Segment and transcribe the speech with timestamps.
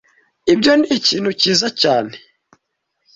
[0.53, 2.13] Ibyo ni ikintu cyiza cyane.